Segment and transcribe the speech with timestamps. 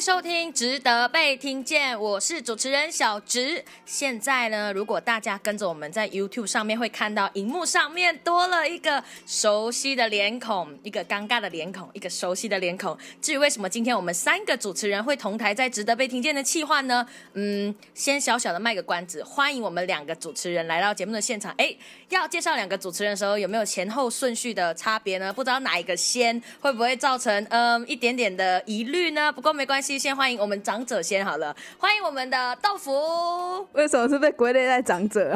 [0.00, 3.64] 收听《值得被听见》，我是主持人小直。
[3.84, 12.96] 现在呢，如果大家跟着我们在 YouTube 上面会看到，荧幕上面多了一个熟悉的脸孔，一个尴尬的脸孔，一个熟悉的脸孔。
[13.20, 17.04] 至于为什么今天我们三个主持人会同台在《值得被听见》的企划呢？
[17.32, 21.52] 嗯，先小小的卖个关子，欢迎我们两个主持人来到节目的现场。
[21.58, 21.74] 哎，
[22.10, 25.32] 要介绍两个主持人的时候，有没有前后顺序的差别呢？
[25.32, 29.32] 不知道哪一个先，会不会造成嗯一点点的疑虑呢？
[29.32, 33.64] 不过没关系，先欢迎我们长者先好了，欢迎我们的豆腐。
[33.74, 35.32] 为什么是被归类在长者？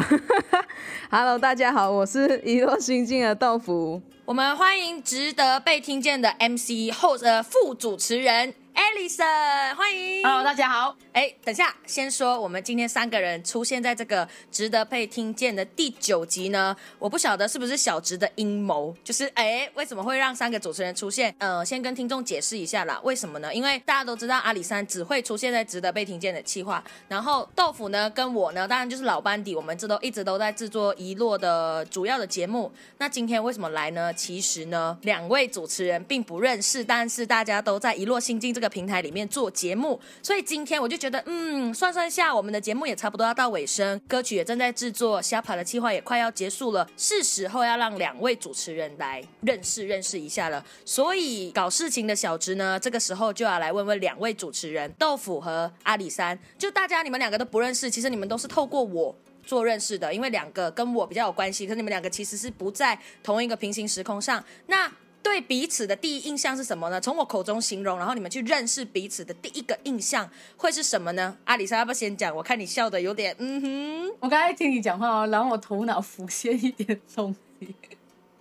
[1.09, 4.03] Hello，大家好，我是一落心境的豆腐。
[4.25, 8.55] 我们欢迎值得被听见的 MC 后呃副主持人。
[8.75, 10.23] Alison，欢迎。
[10.25, 10.97] Hello，大家好。
[11.13, 16.75] 哎，等下，先说我们今天三个人出现在这个值得被听见的第九集呢？
[16.99, 21.35] 我不晓得是不是小直的阴谋，就是哎，为什么会让三个主持人出现？
[21.39, 23.53] 呃，先跟听众解释一下啦，为什么呢？
[23.53, 32.73] 因为大家都知道阿里山只会出现在值得被听见的企划，然后豆腐呢跟我呢，当然就是老班底，我们这都一直都在制作遗落的主要的节目。
[32.97, 34.13] 那今天为什么来呢？
[34.15, 50.65] 其实呢，两位主持人并不认识，但是大家都在遗落心境这个平台里面做节目，所以今天我就觉得，嗯，算算下，我们的节目也差不多要到尾声，歌曲也正在制作，下跑的计划也快要结束了，是时候要让两位主持人来认识认识一下了。
[50.85, 64.43] 所以搞事情的小直呢，这个时候就要来问问两位主持人豆腐和阿里山，就大家你们两个都不认识，其实你们都是透过我做认识的，因为两个跟我比较有关系，可是你们两个其实是不在同一个平行时空上。
[64.67, 64.91] 那
[65.23, 67.01] 对彼此的第一印象是什么呢？
[67.01, 71.37] 从我口中形容，然后你们去认识彼此的第一个印象会是什么呢？
[71.45, 72.35] 阿里莎要不要先讲？
[72.35, 74.17] 我看你笑的有点嗯哼。
[74.21, 77.75] 我刚才听你讲话哦，然后我头脑浮现一点东西。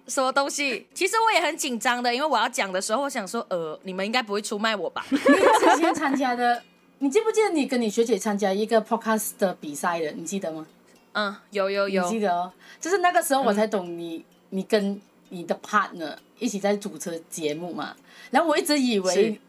[0.07, 0.87] 什么东西？
[0.93, 5.05] 其实我也很紧张的，因为我要讲的时候，我想说，呃，你们应该不会出卖我吧？
[5.09, 6.61] 你之前参加的，
[6.99, 10.11] 你记不记得你跟你学姐参加一个 podcast 的比赛的？
[10.11, 10.67] 你记得吗？
[11.13, 12.51] 嗯，有有有，记得哦。
[12.79, 17.95] 就是那个时候我才懂你，你跟你的 partner 一起在主持节目嘛。
[18.31, 19.39] 然后我一直以为，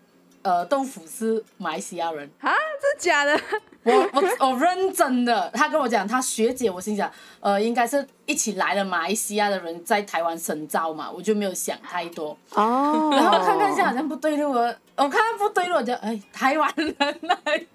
[0.42, 3.40] 呃，豆腐是马来西亚人啊，真的假的？
[3.84, 7.10] 我我我认真的，他跟我讲，他学姐，我心想，
[7.40, 12.36] 呃，应该是一起来了马来西亚的人在台湾深造嘛，我就没有想太多。
[12.50, 13.10] 哦。
[13.12, 17.66] 然后看看一下好像不对路，我我看不对路，我就哎，台湾人来。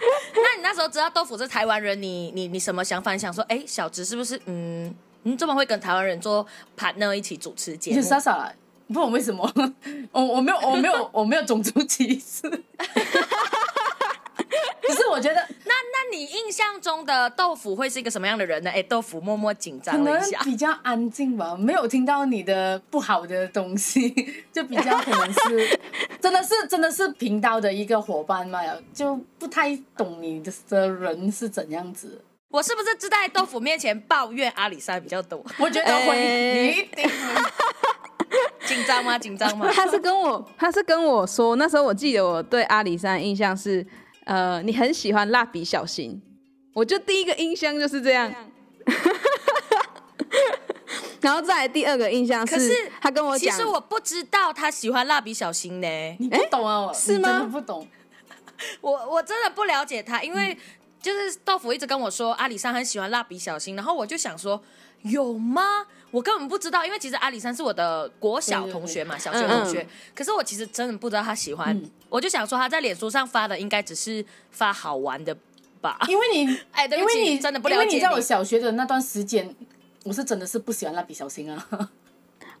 [0.34, 3.12] 那你那时候知道豆腐是台湾人，你你你什么想法？
[3.12, 6.46] 你想说，哎，小直是不是嗯，你这么会跟台湾人做
[6.78, 7.96] partner 一起主持节目？
[7.96, 8.52] 就傻傻了，
[8.88, 9.52] 不懂为什么，
[10.12, 12.48] 我我没有我没有我没有种族歧视。
[14.82, 18.70] 可是我觉得，那那你印象中的豆腐会是一个什么样的人呢？
[18.70, 24.10] 哎，豆腐默默紧张了一下，比较安静吧，没有听到你的不好的东西，
[24.52, 25.78] 就比较可能是，
[26.20, 28.60] 真的是真的是频道的一个伙伴嘛，
[28.92, 32.20] 就不太懂你的的人是怎样子。
[32.50, 35.44] 我是不是在豆腐面前抱怨阿里山比较多？
[35.58, 37.08] 我觉得会，你一定
[38.66, 39.18] 紧张吗？
[39.18, 39.70] 紧张吗？
[39.72, 43.86] 他是跟我，他是跟我说，那时候我记得我对阿里山印象是。
[44.24, 46.20] 呃，你很喜欢蜡笔小新，
[46.74, 48.32] 我就第一个印象就是这样，
[51.20, 55.88] 然后再来第二个印象是，他跟我讲，其实我不知道他喜欢蜡笔小新呢，
[56.20, 56.92] 你不懂啊？
[56.92, 57.48] 是吗？
[57.50, 57.88] 不懂，
[58.82, 60.56] 我我真的不了解他，因为
[61.00, 64.60] 就是豆腐一直跟我说阿里山很喜欢蜡笔小新，然后我就想说
[65.02, 65.62] 有吗？
[66.10, 69.86] 我根本不知道，因为其实阿里山是我的国小同学嘛，小学同学。
[70.14, 75.36] 可是我其实真的不知道他喜欢，我就想说他在脸书上发的应该只是发好玩的
[75.80, 75.98] 吧。
[76.08, 77.82] 因为你， 哎，对因为你真的不了解。
[77.82, 79.54] 因为你在我小学的那段时间，
[80.04, 81.68] 我是真的是不喜欢蜡笔小新啊。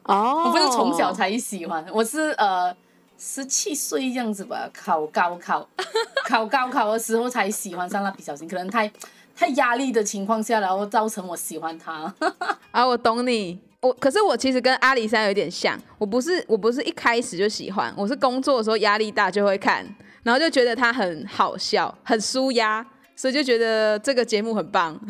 [0.04, 2.74] 哦， 我不是从小才喜欢，我是呃
[3.20, 5.68] 十七岁这样子吧，考高考，
[6.26, 8.90] 考高考的时候才喜欢上蜡笔小新，可能太。
[9.32, 12.14] 太压力的情况下，然后造成我喜欢他。
[12.72, 13.58] 啊，我懂你。
[13.80, 19.82] 我可是我其实跟阿里山有点像，我不是我不是一开始就喜欢，我是工作的时候压力大就会看，
[20.24, 22.86] 然后就觉得他很好笑，很舒压，
[23.16, 25.00] 所以就觉得这个节目很棒。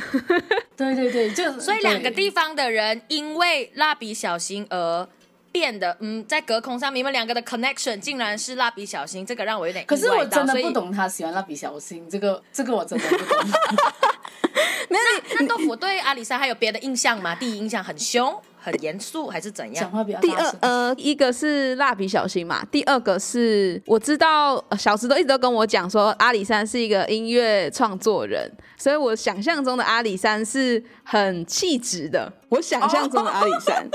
[0.76, 5.08] 对对对，就所以两个地方的人因为蜡笔小新而。
[5.52, 13.26] 变的，嗯，在隔空上，你们两个的 connection 竟然是蜡笔小新，这个让我有点可是我真的不懂他喜欢蜡笔小新，这个这个我真的不懂。
[14.88, 14.98] 那
[15.38, 17.34] 那豆腐对阿里山还有别的印象吗？
[17.34, 19.84] 第一印象很凶、很严肃，还是怎样？
[19.84, 32.32] 讲话比较第二，呃，一个是蜡笔小新嘛，第二个是我知道小石都一直都跟我讲说阿里山是一个音乐创作人，所以我想象中的阿里山是很气质的。
[32.48, 33.88] 我想象中的阿里山。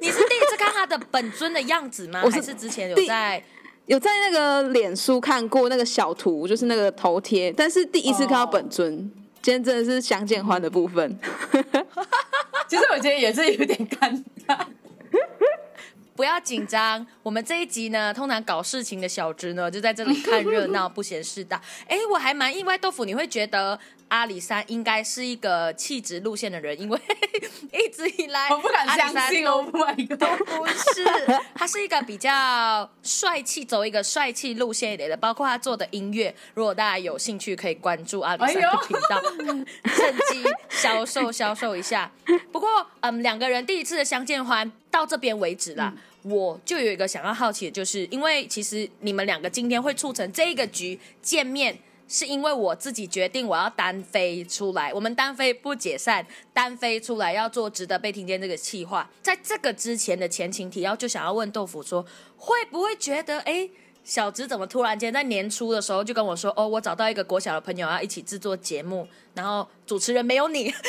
[0.00, 2.22] 你 是第一次看他的本尊的样子吗？
[2.30, 3.42] 还是之前有在
[3.86, 8.96] 有在那个脸书看过那个小图，就是那个头贴，但是第一次看到本尊，
[9.42, 11.18] 今天真的是相见欢的部分。
[12.68, 14.58] 其实我觉得也是有点尴尬。
[16.16, 21.60] 不要紧张，我们这一集呢，通常搞事情的小直呢，就在这里看热闹，不嫌事大。
[21.88, 23.76] 哎，我还蛮意外，豆腐，你会觉得
[24.14, 27.00] 阿里山应该是一个气质路线的人，因为
[27.74, 31.04] 一直以来我不敢相信哦，My God，都不是，
[31.52, 36.32] 他是一个比较帅气，走一个帅气路线一点的，包括他做的音乐。
[36.54, 39.20] 如果大家有兴趣，可以关注阿里山的频道，
[39.96, 42.12] 趁机销售销售一下。
[42.52, 45.92] 不过，嗯，两个人第一次的相见欢到这边为止啦。
[46.22, 51.76] 我就有一个想要好奇的，就是因为其实你们两个今天会促成这一个局见面，
[52.14, 59.10] 是因为我自己决定我要单飞出来，我们单飞不解散，单飞出来要做值得被听见这个企划。
[59.20, 62.06] 在这个之前的前情提要，就想要问豆腐说，
[62.36, 63.68] 会不会觉得，哎，
[64.04, 70.72] 小直怎么突然间在年初的时候就跟我说，哦，我找到一个国小的朋友要一起制作节目，然后主持人没有你。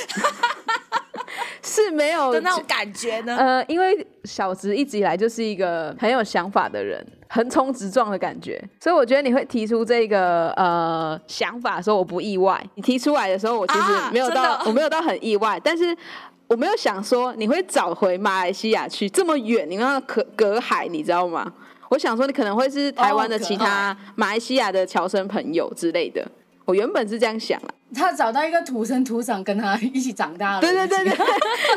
[1.63, 3.35] 是没有的那种感觉呢？
[3.35, 7.03] 呃，因为小直一直以来就是一个很有想法的人，
[7.35, 12.65] 横冲直撞的感觉，所以我觉得你会提出这个呃想法的时候，我不意外。
[12.75, 13.81] 你提出来的时候，我其实
[14.13, 15.93] 没有到，我没有到很意外，但是
[16.47, 21.51] 我没有想说你会找回马来西亚去这么远，你要隔隔海，你知道吗？
[21.89, 26.25] 我想说你可能会是台湾的其他马来西亚的侨生朋友之类的。
[26.65, 31.25] 我原本是这样想了，他找到一个土生土长跟他一起长大的，对对对对，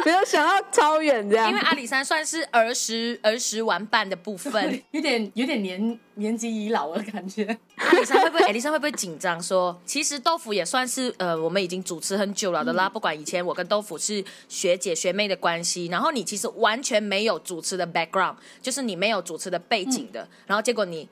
[0.07, 1.51] 没有想到超远这样。
[1.51, 7.45] 因为阿里山算是儿时儿时玩伴的部分， 有点有点年年纪已老的感觉。
[7.77, 8.45] 阿里山会不会？
[8.47, 9.41] 阿里山会不会紧张？
[9.43, 12.89] 说其实豆腐也算是呃，我们已经主持很久了的啦。
[12.89, 21.07] 不管以前我跟豆腐是学姐学妹的关系，然后你其实完全没有主持的 background，就是你没有主持的背景的，然后结果你。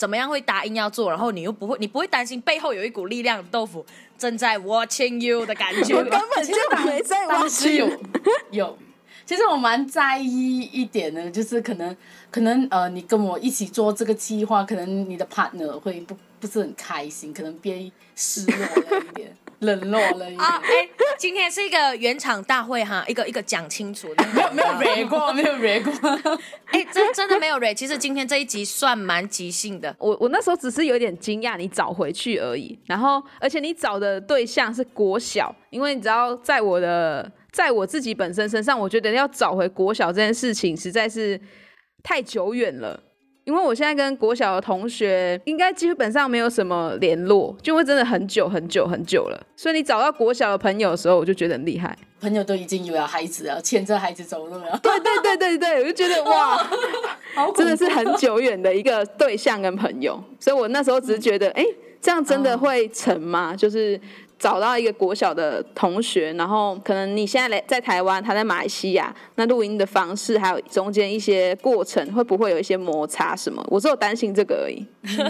[0.00, 1.10] 怎么样会答应要做？
[1.10, 3.84] 然后你又不会，你不会担心背后有一股力量，豆腐
[4.16, 5.94] 正在 watching you 的感觉。
[5.94, 6.54] 我根本就
[6.86, 7.74] 没在 watching。
[7.76, 8.00] 有
[8.50, 8.78] 有，
[9.26, 11.94] 其实我蛮在意一点的，就是可能
[12.30, 19.36] 可能呃，你跟我一起做这个计划，可能你的 partner 会不不是很开心，可能变失落了一点。
[19.60, 20.60] 冷落了啊！
[20.62, 25.92] 哎，今天是一个原厂大会哈，一个一个讲清楚，没有没有 r 过，没有 r 过。
[26.66, 29.94] 哎，真真的没有 r 其实今天这一集算蛮即兴的。
[29.98, 32.78] 我我那时候只是有点惊讶，你找回去而已。
[32.86, 41.38] 然后，而且你找的对象是国小，因为你知道，在我的在我自己本身身上，我觉得要找回国小这件事情实在是
[42.02, 42.98] 太久远了。
[43.44, 49.46] 因为我现在跟国小的同学应该基本上没有什么联络，就会真的很久很久很久了。
[49.56, 51.96] 所以你找到国小的朋友的时候，我就觉得很厉害。
[52.20, 54.78] 朋友都已经有了孩子了，牵着孩子走路了。
[54.82, 56.66] 对对对对对，我就觉得 哇，
[57.56, 60.22] 真的是很久远的一个对象跟朋友。
[60.38, 61.64] 所以我那时候只是觉得，哎，
[62.00, 63.56] 这样真的会成吗？
[63.56, 63.98] 就是。
[64.40, 73.62] 找到一个国小的同学，然后可能你现在来在台湾，他在马来西亚，那录音的方式还有中间一些过程，会不会有一些摩擦什么？
[73.68, 74.82] 我只有担心这个而已。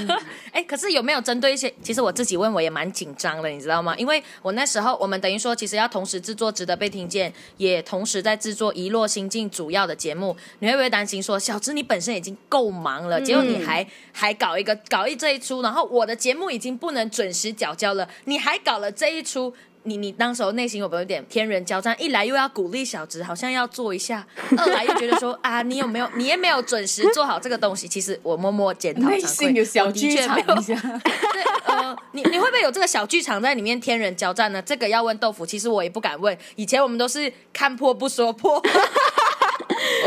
[0.53, 1.73] 哎，可是有没有针对一些？
[1.83, 3.97] 其实我自己问我也蛮紧张的，你知道吗？
[3.99, 18.89] 因为我那时候我们等于说，其实要同时制作《值得被听见》，也同时在制作《遗落心境》主要的节目，你会不会担心说，小芝你本身已经够忙了，结果你还还搞一个搞一这一出，然后我的节目已经不能准时缴交了，你还搞了。
[19.01, 19.51] 这一出，
[19.85, 21.97] 你你当时候内心有没有点天人交战？
[21.99, 24.23] 一来又要鼓励小直，好像要做一下；
[24.59, 27.89] 二来又觉得说啊，你有没有，你也没有准时做好这个东西。
[27.89, 30.75] 其实我默默检讨，内心有小剧场一下。
[30.75, 34.61] 对，呃，你你会不会有这个小剧场在里面天人交战呢？
[34.61, 36.37] 这个要问豆腐，其实我也不敢问。
[36.57, 38.63] 以前我们都是看破不说破。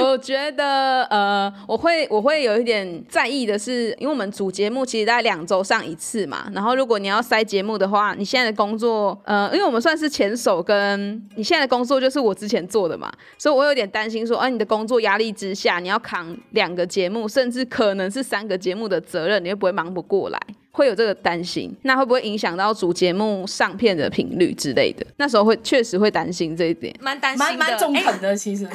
[0.01, 20.39] 我觉得呃，我会我会有一点在意的是，因为我们主节目其实在两周上一次嘛，然后如果你要塞节目的话，你现在的工作呃，因为我们算是前手，跟你现在的工作就是我之前做的嘛，所以我有点担心说，啊，你的工作压力之下，你要扛两个节目，甚至可能是三个节目的责任，你会不会忙不过来？
[20.71, 25.05] 会有这个担心，那会不会影响到主节目上片的频率之类的？
[25.17, 28.67] 那时候会确实会担心这一点，蛮担心的，蛮中肯的，其实。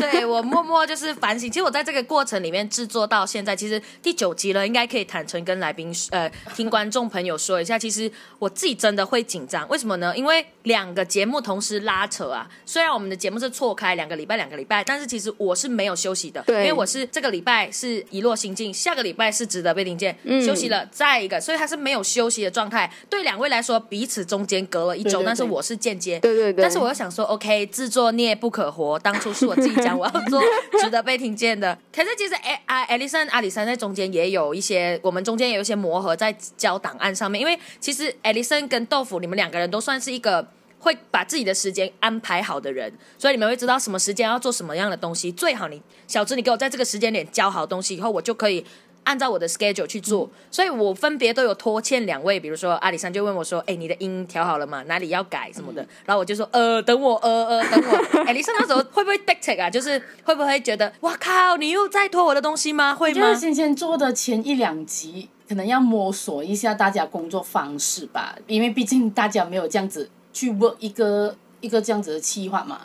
[0.00, 10.16] 对我默默就是反省，其实我在这个过程里面制作到现在，其实第九集了，应该可以坦诚跟来宾呃听观众朋友说一下，其实我自己真的会紧张，为什么呢？
[10.16, 22.90] 因为两个节目同时拉扯啊，虽然我们的节目是错开两个礼拜两个礼拜，但是其实我是没有休息的，对，因为我是这个礼拜是遗落心境，下个礼拜是值得被听见，休息了再一个，所以他是没有休息的状态。
[23.10, 29.54] 对两位来说，彼此中间隔了一周，但是我是间接，对对对，但是我又想说，OK，自作孽不可活，当初是我。
[29.64, 30.42] 自己讲我要做
[30.80, 31.76] 值得被听见的。
[31.94, 37.40] 可是其实哎啊，艾丽森、阿里山在中间也有一些，我们中间也有一些磨合在交档案上面。
[37.40, 40.46] 因为其实艾丽森跟豆腐，你们两个人都算是一个
[40.78, 45.32] 会把自己的时间安排好的人，所以你们会知道什么时间要做什么样的东西。
[45.32, 48.64] 最好你小智，你给我在这个时间点交好东西以后，我就可以。
[49.04, 54.82] 按照我的 schedule 去做，所以我分别都有拖欠两位，比如说阿里山就问我说：“哎，你的音调好了吗？
[54.84, 59.70] 哪里要改什么的？”然后我就说：“呃，等我，呃呃，等我。”艾丽森那时候会不会 dictate 啊？
[59.70, 62.94] 就是会不会觉得哇靠，你又在拖我的东西吗？
[62.94, 63.34] 会吗？
[63.34, 72.82] 先先做的前一两集，可能要摸索一下大家工作方式吧，因为毕竟大家没有这样子去 work 一个一个这样子的计划嘛。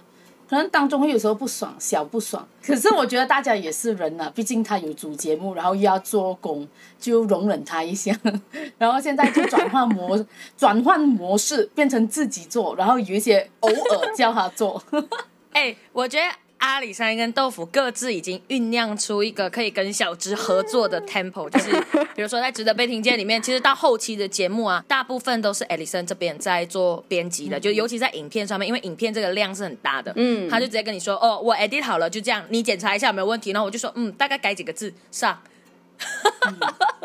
[0.49, 2.47] 可能当中会有时候不爽，小不爽。
[2.65, 6.67] 可是我觉得大家也是人呐，毕竟他有主节目，然后又要做工，
[6.99, 8.11] 就容忍他一下。
[8.79, 10.25] 然后现在就转换模，
[10.57, 14.81] 转换模式，变成自己做，然后有一些偶尔叫他做。
[15.53, 16.25] 哎，我觉得。
[16.59, 21.71] 阿里山跟豆腐各自已经酝酿出一个可以跟小芝合作的 tempo，就是
[22.15, 35.41] 比如说在《值得被听见》里面，其实到后期的节目啊， 大部分都是艾丽森这边在做编辑的，就尤其在影片上面，因为影片这个量是很大的，嗯，他就直接跟你说，哦，我 edit 好了，就这样，你检查一下有没有问题，然后我就说，嗯，大概改几个字上。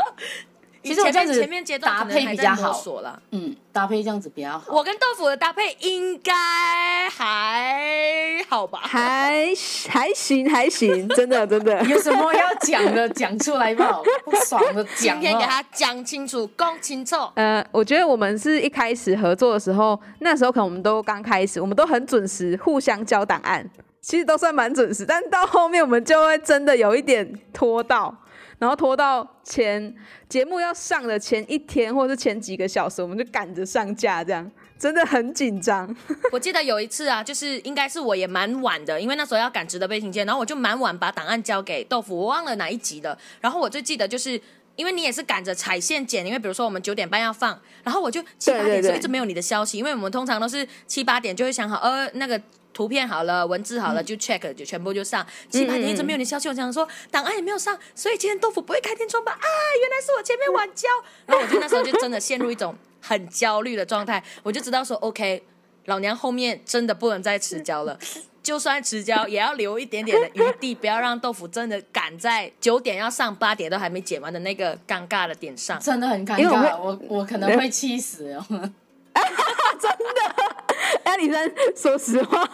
[0.84, 4.64] 其实我这样子前面阶段搭配比较好，了，嗯，搭配这样子比较好。
[4.68, 8.80] 我跟豆腐的搭配应该还好吧？
[8.82, 9.48] 还
[9.88, 11.82] 还行还行， 真的真的。
[11.84, 15.18] 有什么要讲的讲出来吧，不爽的讲。
[15.18, 17.16] 今天给他讲清楚，讲清楚。
[17.34, 23.66] 呃，我觉得我们是一开始合作的时候，那时候可能我们都刚开始，我们都很准时，互相交档案，
[24.02, 25.06] 其实都算蛮准时。
[25.06, 28.14] 但到后面我们就会真的有一点拖到。
[28.58, 29.94] 然后拖到前
[30.28, 35.94] 节目要上的前一天，或者是前几个小时，我们就赶着上架，这样真的很紧张。
[36.32, 43.18] 我记得有一次啊，就是应该是我也蛮晚的，因为那时候要赶值得被听见，然后我就蛮晚把档案交给豆腐，我忘了哪一集了。
[43.40, 44.40] 然后我就记得，就是
[44.76, 52.40] 因为你也是赶着踩线剪，因为比如说我们九点半要放，然后我就七八点时候一直没有你的消息，因为我们通常都是七八点就会想好，呃，那个。
[52.74, 55.24] 图片好了，文字好了，就 check 就全部就上。
[55.48, 59.32] 七八点一直没有你消息，我想说档案也没有上，所以今天豆腐不会开天窗吧？
[59.32, 59.46] 啊，
[59.80, 60.88] 原来是我前面晚交。
[61.24, 65.42] 然后我就那时候就真的陷入一种很焦虑的状态，我就知道说 OK，
[65.86, 67.96] 老娘后面真的不能再迟交了，
[68.42, 75.78] 就算迟交也要留一点点的余地，不要让豆腐真的赶在九点要上八点都还没剪完的那个尴尬的点上。
[75.78, 78.44] 真的很尴尬，我我可能会气死哦。
[79.80, 82.48] 真的，艾丽森，说实话，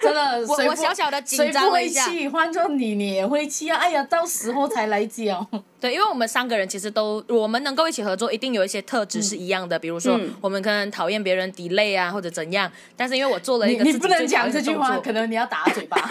[0.00, 2.06] 真的，我我小小的紧张了一下。
[2.30, 3.76] 换做你，你也会气啊！
[3.76, 5.46] 哎呀，到时候才来讲。
[5.80, 9.78] 对，因为我们三个人其实都，我们能够一起合作，一定有一些特质是一样的。
[9.78, 12.70] 比如说，我们可能讨厌别人 delay 啊，或者怎样。
[12.96, 15.98] 但是因为我做了一个，你不能讲这句话，可能你要打嘴巴。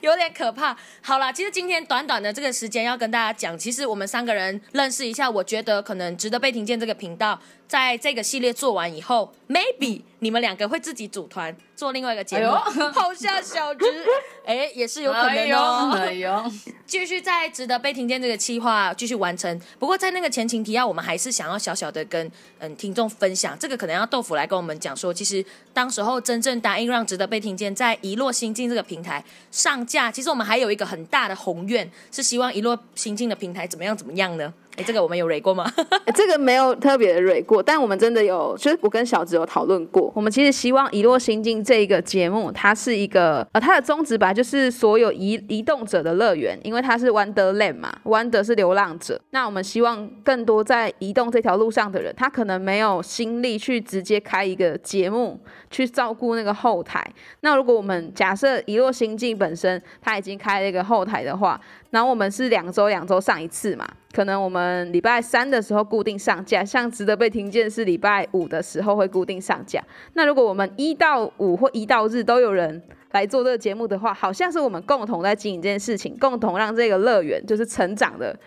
[0.00, 0.76] 有点可怕。
[1.02, 6.80] 好了，其实今天短短的这个时间要跟大家讲，其实我们三个人认识一下，我觉得可能值得被听见。
[6.80, 7.38] 这个频道
[7.70, 12.50] 在这个系列做完以后，maybe 你们两个会自己组团做另外一个节目，
[12.92, 13.86] 抛下 小直，
[14.44, 15.92] 哎，也是有可能哦。
[15.94, 16.52] 哎呦，
[16.84, 19.60] 继续在值得被听见这个计划继续完成。
[19.78, 34.52] 不过在那个前情提要，我们还是想要小小的跟嗯听众分享，这个可能要豆腐来跟我们讲说，其实当时候真正答应让值得被听见在一落心境这个平台上架，其实我们还有一个很大的宏愿，是希望一落心境的平台怎么样怎么样呢？
[34.76, 35.70] 哎，这个我们有蕊过吗？
[36.14, 40.10] 这个没有特别的蕊过，但我们真的有，就是我跟小直有讨论过。
[40.14, 49.20] 我们其实希望《遗落心境》这一个节目，它是一个呃，它的宗旨吧，就是所有移移动者的乐园，因为它是 Wonderland 嘛，Wonder 是流浪者。
[49.30, 55.38] 那我们希望更多在移动这条路上的人，他可能没有心力去直接开一个节目
[55.70, 57.04] 去照顾那个后台。
[57.40, 61.60] 那如果我们假设《遗落心境》本身它已经开了一个后台的话，
[61.90, 63.86] 然后我们是两周两周上一次嘛，
[64.20, 69.82] 可能我们礼拜三的时候固定上架，像值得被听见是礼拜五的时候会固定上架。
[70.12, 78.38] 那如果我们一到五或一到日都有人来做这个节目的话，好像是我们共同在经营这件事情，共同让这个乐园就是成长的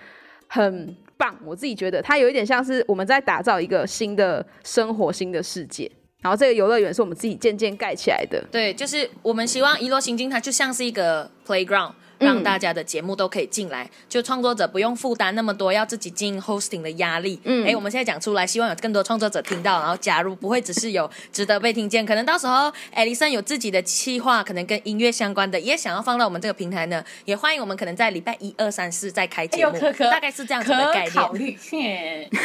[0.46, 1.36] 很棒。
[1.44, 5.92] 我自己觉得它有一点像是我们在打造一个新的生活、新的世界。
[6.22, 8.40] 然后这个游乐园是我们自己渐渐盖起来的。
[8.52, 11.94] 对，就是我们希望一落行经它就像是一个 playground。
[12.20, 17.40] 让大家的节目都可以进来，就创作者不用负担那么多要自己进 hosting 的压力。
[17.44, 22.06] 嗯，哎，我们现在讲出来，希望有更多创作者听到，然后加入，不会只是有值得被听见。
[22.06, 32.30] 可能到时候艾丽森有自己的企划，可能跟音乐相关的，也想要放到我们这个平台呢，也欢迎我们可能在礼拜一二三四再开节目，大概是这样子的概念。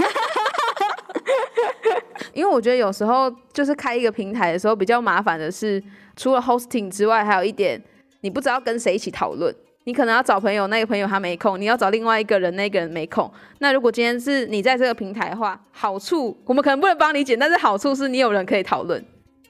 [2.33, 5.83] 因为我觉得有时候就是开一个平台的时候，比较麻烦的是，
[6.17, 7.83] 除了 hosting 之外，还有一点
[8.21, 9.55] 你不知道跟谁一起讨论。
[9.85, 13.31] 你可能要找朋友，那个朋友他没空；你要找另外一个人，那个人没空。
[13.61, 19.03] 那如果今天是你在这个平台的话，好处我们可能不能帮你解，但是好处是你有人可以讨论。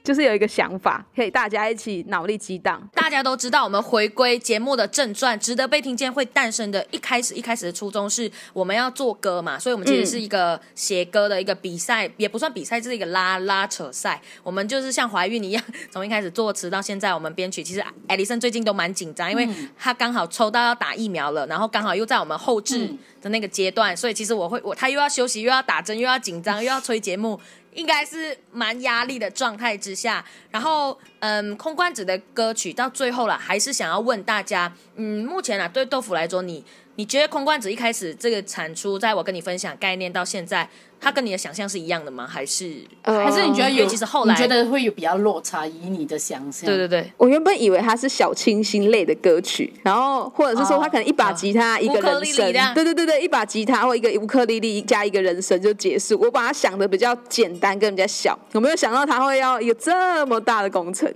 [0.09, 2.81] 就是有一个想法，可以大家一起脑力激荡。
[2.95, 6.83] 大家都知道，我们回归节目的正传，值得被听见会诞生的。
[6.89, 14.19] 一开始，一开始的初衷是我们要做歌嘛，所以我们其实是一个写歌的一个比赛，也不算比赛，是一个拉拉扯赛。
[14.41, 17.63] 我们就是像怀孕一样，从一开始作词到现在，我们编曲。
[17.63, 19.47] 其实艾迪森最近都蛮紧张，因为
[19.77, 27.39] 他刚好抽到要打疫苗了，然后刚好又在我们后置的那个阶段，所以其实我会我他又要休息，又要打针，又要紧张，又要催节目。
[27.73, 36.63] 应该是蛮压力的状态之下，然后嗯，空罐子的歌曲到最后了，还是想要问大家，嗯，目前啊，对豆腐来说，你
[36.99, 40.67] 你觉得空罐子一开始这个产出，在我跟你分享概念到现在。
[41.01, 42.27] 它跟你的想象是一样的吗？
[42.27, 43.85] 还是还是你觉得有？
[43.85, 46.65] 其实后来你觉得会有比较落差，以你的想象。
[46.65, 56.19] 对对对，我原本以为它是小清新类的歌曲，然后或者是说它可能一把吉他一个人声，对对对对，一把吉他或一个乌克丽丽加一个人声就结束。
[56.19, 61.09] 我把它想的比较简单，跟人家小，我没有想到它会要一个这么大的工程？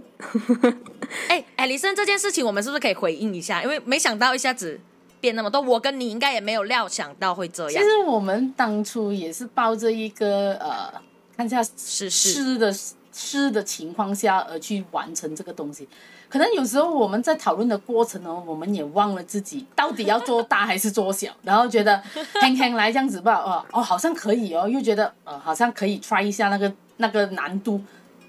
[1.28, 3.62] 哎哎，李生这件事情，我们是不是可以回应一下？
[3.62, 4.80] 因为没想到一下子。
[5.24, 7.82] 变那么多，我跟你应该也没有料想到会这样。
[7.82, 11.02] 其实我们当初也是抱着一个呃，
[11.38, 12.76] 看一下诗的
[13.14, 15.88] 诗的情况下而去完成这个东西。
[16.28, 22.04] 可能有时候我们在讨论的过程呢，我们也忘了自己到底要做大还是做小，然后觉得
[22.44, 27.82] 轻轻来这样子吧，哦哦，好像可以哦，又觉得呃好像可以 try 一下那个那个难度，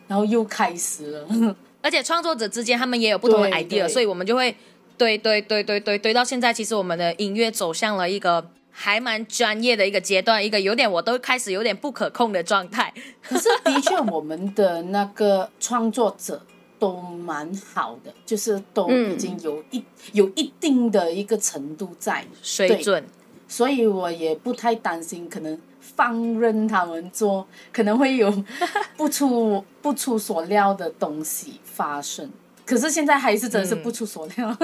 [0.07, 1.27] 然后又开始了。
[1.83, 4.57] 而且创作者之间他们也有不同的 idea，所以我们就会。
[4.97, 12.93] 对对对对对对，到现在其实我们的音乐走向了一个还蛮专业的一个阶段，一个有点我都开始有点不可控的状态。
[13.23, 16.41] 可是的确，我们的那个创作者
[16.79, 23.05] 都蛮好的，就是都已经有一有一定的一个程度在水准，
[23.49, 28.31] 所以我也不太担心，可能放任他们做，可能会有
[28.97, 32.31] 不出不出所料的东西发生。
[32.65, 34.57] 可是现在还是真的是不出所料，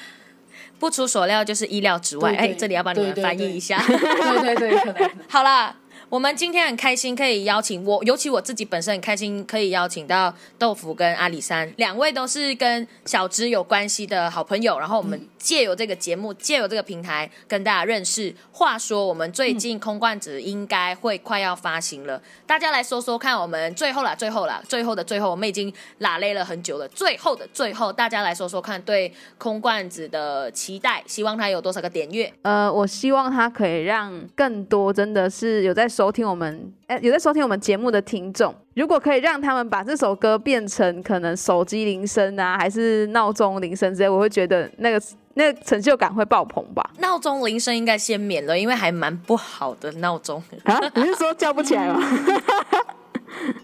[0.78, 2.34] 不出所料就是意料之外。
[2.34, 3.78] 哎，这里要帮你们翻译一下。
[3.86, 5.74] 对对对，可能 好了。
[6.10, 18.34] 我们今天很开心可以邀请我，尤其我自己本身很开心可以邀请到豆腐跟阿里山两位都是跟小芝有关系的好朋友，然后我们借由这个节目，借由这个平台跟大家认识。
[18.50, 32.32] 话说我们最近空罐子应该会快要发行了，大家来说说看，我们最后了，最后了，最后的最后，我们已经拉累了很久了，最后的最后，大家来说说看，对空罐子的期待，希望它有多少个点阅？
[32.40, 35.86] 呃，我希望它可以让更多真的是有在。
[35.98, 45.02] 收听我们，哎，有在收听我们节目的听众，如果可以让他们把这首歌变成可能手机铃声啊，还是闹钟铃声之类，我会觉得那个
[45.34, 46.88] 那个成就感会爆棚吧。
[47.00, 50.78] 闹钟铃声应该先免了，因为还蛮不好的闹钟啊。
[50.94, 52.00] 你是说叫不起来吗？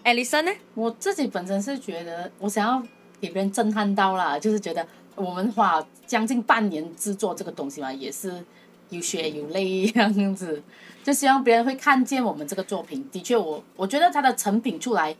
[0.03, 0.51] 艾丽森呢？
[0.73, 2.83] 我自己本身是觉得，我想要
[3.21, 8.43] 给别人震撼到啦，就是觉得我们花将近半年制作这个东西嘛，也是
[8.89, 10.61] 有血有泪这样子。
[11.03, 13.07] 就希望别人会看见我们这个作品。
[13.11, 15.15] 的确，我我觉得它的成品出来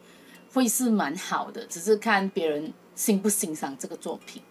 [0.53, 4.41] 会是蛮好的，只是看别人欣不欣赏这个作品。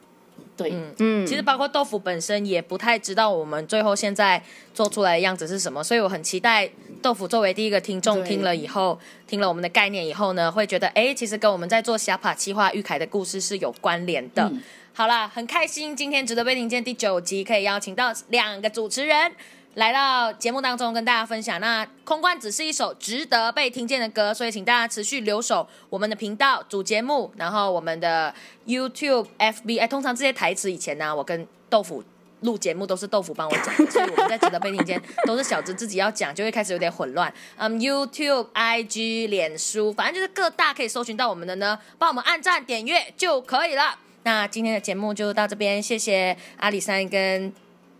[0.56, 1.26] 对，嗯嗯。
[1.26, 4.40] 其实包括豆腐本身也不太知道我们最后现在
[4.72, 6.70] 做出来的样子是什么，所以我很期待
[7.02, 8.96] 豆腐作为第一个听众听了以后，
[9.26, 14.52] 听了我们的概念以后呢，会觉得哎，其实跟我们在做小帕企划玉凯的故事是有关联的。
[14.96, 19.32] 好啦，很开心今天值得被听见第九集可以邀请到两个主持人。
[19.74, 28.32] 来到节目当中跟大家分享，那空罐只是一首值得被听见的歌，所以请大家持续留守我们的频道主节目，然后我们的
[28.68, 29.80] YouTube、FB。
[29.80, 32.04] 哎，通常这些台词以前呢，我跟豆腐
[32.42, 37.34] 录节目都是豆腐帮我讲，所以我们在值得被听见都是小子自己要讲，就会开始有点混乱。
[37.56, 43.98] 嗯，YouTube、IG、脸书，反正就是各大可以搜寻到我们的呢，帮我们按赞点阅就可以了。
[44.24, 47.52] 那今天的节目就到这边，谢谢阿里山跟。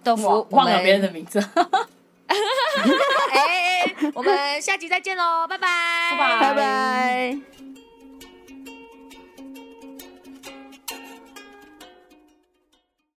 [0.02, 1.38] 豆腐，忘了别人的名字。
[3.32, 5.66] 哎，我们下集再见喽，拜拜，
[6.18, 7.38] 拜拜拜。